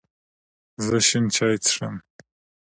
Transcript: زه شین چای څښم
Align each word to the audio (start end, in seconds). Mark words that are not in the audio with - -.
زه 0.85 0.97
شین 1.07 1.25
چای 1.35 1.55
څښم 1.63 1.95